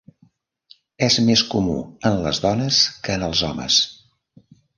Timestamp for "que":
3.05-3.19